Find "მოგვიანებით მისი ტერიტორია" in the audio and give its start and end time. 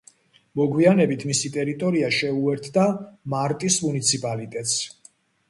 0.59-2.09